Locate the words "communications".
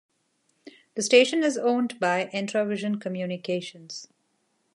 2.99-4.07